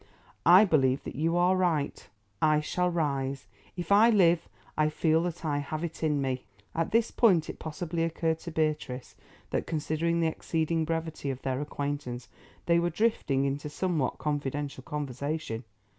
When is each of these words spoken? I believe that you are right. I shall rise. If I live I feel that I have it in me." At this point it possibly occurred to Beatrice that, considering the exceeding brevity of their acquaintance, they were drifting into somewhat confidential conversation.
I 0.47 0.65
believe 0.65 1.03
that 1.03 1.13
you 1.15 1.37
are 1.37 1.55
right. 1.55 2.09
I 2.41 2.59
shall 2.59 2.89
rise. 2.89 3.45
If 3.77 3.91
I 3.91 4.09
live 4.09 4.49
I 4.75 4.89
feel 4.89 5.21
that 5.21 5.45
I 5.45 5.59
have 5.59 5.83
it 5.83 6.01
in 6.01 6.19
me." 6.19 6.47
At 6.73 6.89
this 6.89 7.11
point 7.11 7.51
it 7.51 7.59
possibly 7.59 8.01
occurred 8.03 8.39
to 8.39 8.51
Beatrice 8.51 9.13
that, 9.51 9.67
considering 9.67 10.19
the 10.19 10.25
exceeding 10.27 10.85
brevity 10.85 11.29
of 11.29 11.43
their 11.43 11.61
acquaintance, 11.61 12.29
they 12.65 12.79
were 12.79 12.89
drifting 12.89 13.45
into 13.45 13.69
somewhat 13.69 14.17
confidential 14.17 14.81
conversation. 14.83 15.65